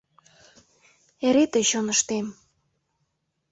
[1.27, 2.27] Эре тый чоныштем